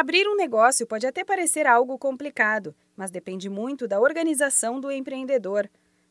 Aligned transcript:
Abrir 0.00 0.26
um 0.26 0.34
negócio 0.34 0.86
pode 0.86 1.06
até 1.06 1.22
parecer 1.22 1.66
algo 1.66 1.98
complicado, 1.98 2.74
mas 2.96 3.10
depende 3.10 3.50
muito 3.50 3.86
da 3.86 4.00
organização 4.00 4.80
do 4.80 4.90
empreendedor. 4.90 5.68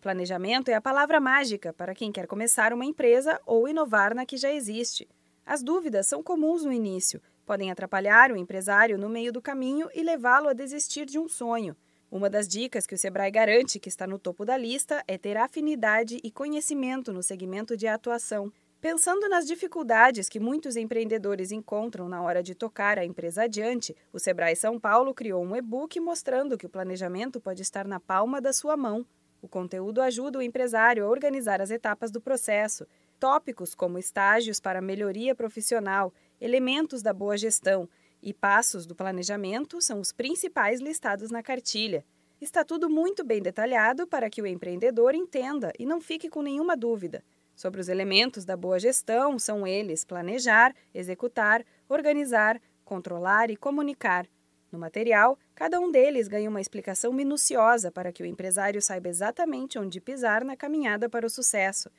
Planejamento 0.00 0.68
é 0.68 0.74
a 0.74 0.80
palavra 0.80 1.18
mágica 1.18 1.72
para 1.72 1.92
quem 1.92 2.12
quer 2.12 2.28
começar 2.28 2.72
uma 2.72 2.84
empresa 2.84 3.40
ou 3.44 3.66
inovar 3.66 4.14
na 4.14 4.24
que 4.24 4.36
já 4.36 4.52
existe. 4.52 5.08
As 5.44 5.64
dúvidas 5.64 6.06
são 6.06 6.22
comuns 6.22 6.64
no 6.64 6.72
início, 6.72 7.20
podem 7.44 7.72
atrapalhar 7.72 8.30
o 8.30 8.36
empresário 8.36 8.96
no 8.96 9.08
meio 9.08 9.32
do 9.32 9.42
caminho 9.42 9.88
e 9.92 10.00
levá-lo 10.04 10.48
a 10.48 10.52
desistir 10.52 11.04
de 11.04 11.18
um 11.18 11.28
sonho. 11.28 11.76
Uma 12.08 12.30
das 12.30 12.46
dicas 12.46 12.86
que 12.86 12.94
o 12.94 12.98
Sebrae 12.98 13.32
garante 13.32 13.80
que 13.80 13.88
está 13.88 14.06
no 14.06 14.16
topo 14.16 14.44
da 14.44 14.56
lista 14.56 15.02
é 15.08 15.18
ter 15.18 15.36
afinidade 15.36 16.20
e 16.22 16.30
conhecimento 16.30 17.12
no 17.12 17.20
segmento 17.20 17.76
de 17.76 17.88
atuação. 17.88 18.52
Pensando 18.82 19.28
nas 19.28 19.46
dificuldades 19.46 20.28
que 20.28 20.40
muitos 20.40 20.74
empreendedores 20.74 21.52
encontram 21.52 22.08
na 22.08 22.20
hora 22.20 22.42
de 22.42 22.52
tocar 22.52 22.98
a 22.98 23.04
empresa 23.04 23.44
adiante, 23.44 23.94
o 24.12 24.18
Sebrae 24.18 24.56
São 24.56 24.76
Paulo 24.76 25.14
criou 25.14 25.40
um 25.40 25.54
e-book 25.54 26.00
mostrando 26.00 26.58
que 26.58 26.66
o 26.66 26.68
planejamento 26.68 27.40
pode 27.40 27.62
estar 27.62 27.86
na 27.86 28.00
palma 28.00 28.40
da 28.40 28.52
sua 28.52 28.76
mão. 28.76 29.06
O 29.40 29.46
conteúdo 29.46 30.02
ajuda 30.02 30.40
o 30.40 30.42
empresário 30.42 31.04
a 31.04 31.08
organizar 31.08 31.62
as 31.62 31.70
etapas 31.70 32.10
do 32.10 32.20
processo, 32.20 32.84
tópicos 33.20 33.72
como 33.72 34.00
estágios 34.00 34.58
para 34.58 34.82
melhoria 34.82 35.32
profissional, 35.32 36.12
elementos 36.40 37.02
da 37.02 37.12
boa 37.12 37.36
gestão 37.36 37.88
e 38.20 38.34
passos 38.34 38.84
do 38.84 38.96
planejamento 38.96 39.80
são 39.80 40.00
os 40.00 40.10
principais 40.10 40.80
listados 40.80 41.30
na 41.30 41.40
cartilha. 41.40 42.04
Está 42.40 42.64
tudo 42.64 42.90
muito 42.90 43.22
bem 43.22 43.40
detalhado 43.40 44.08
para 44.08 44.28
que 44.28 44.42
o 44.42 44.46
empreendedor 44.46 45.14
entenda 45.14 45.72
e 45.78 45.86
não 45.86 46.00
fique 46.00 46.28
com 46.28 46.42
nenhuma 46.42 46.76
dúvida. 46.76 47.22
Sobre 47.54 47.80
os 47.80 47.88
elementos 47.88 48.44
da 48.44 48.56
boa 48.56 48.78
gestão, 48.78 49.38
são 49.38 49.66
eles 49.66 50.04
planejar, 50.04 50.74
executar, 50.94 51.64
organizar, 51.88 52.60
controlar 52.84 53.50
e 53.50 53.56
comunicar. 53.56 54.26
No 54.70 54.78
material, 54.78 55.38
cada 55.54 55.78
um 55.78 55.90
deles 55.90 56.28
ganha 56.28 56.48
uma 56.48 56.60
explicação 56.60 57.12
minuciosa 57.12 57.92
para 57.92 58.10
que 58.10 58.22
o 58.22 58.26
empresário 58.26 58.80
saiba 58.80 59.08
exatamente 59.08 59.78
onde 59.78 60.00
pisar 60.00 60.44
na 60.44 60.56
caminhada 60.56 61.10
para 61.10 61.26
o 61.26 61.30
sucesso. 61.30 61.90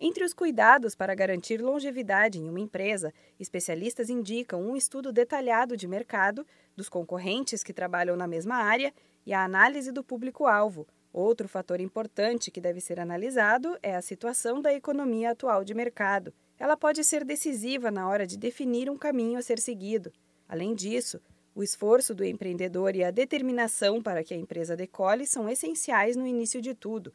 Entre 0.00 0.24
os 0.24 0.34
cuidados 0.34 0.94
para 0.94 1.14
garantir 1.14 1.60
longevidade 1.60 2.40
em 2.40 2.48
uma 2.48 2.60
empresa, 2.60 3.12
especialistas 3.38 4.10
indicam 4.10 4.60
um 4.60 4.74
estudo 4.74 5.12
detalhado 5.12 5.76
de 5.76 5.86
mercado, 5.86 6.46
dos 6.74 6.88
concorrentes 6.88 7.62
que 7.62 7.72
trabalham 7.72 8.16
na 8.16 8.26
mesma 8.26 8.56
área 8.56 8.92
e 9.24 9.32
a 9.32 9.44
análise 9.44 9.92
do 9.92 10.02
público-alvo. 10.02 10.86
Outro 11.14 11.48
fator 11.48 11.80
importante 11.80 12.50
que 12.50 12.60
deve 12.60 12.80
ser 12.80 13.00
analisado 13.00 13.78
é 13.82 13.94
a 13.94 14.02
situação 14.02 14.60
da 14.60 14.74
economia 14.74 15.30
atual 15.30 15.64
de 15.64 15.72
mercado. 15.72 16.34
Ela 16.58 16.76
pode 16.76 17.02
ser 17.04 17.24
decisiva 17.24 17.90
na 17.90 18.06
hora 18.06 18.26
de 18.26 18.36
definir 18.36 18.90
um 18.90 18.98
caminho 18.98 19.38
a 19.38 19.42
ser 19.42 19.58
seguido. 19.58 20.12
Além 20.46 20.74
disso, 20.74 21.20
o 21.54 21.62
esforço 21.62 22.14
do 22.14 22.24
empreendedor 22.24 22.96
e 22.96 23.04
a 23.04 23.10
determinação 23.10 24.02
para 24.02 24.22
que 24.22 24.34
a 24.34 24.36
empresa 24.36 24.76
decole 24.76 25.26
são 25.26 25.48
essenciais 25.48 26.16
no 26.16 26.26
início 26.26 26.60
de 26.60 26.74
tudo 26.74 27.14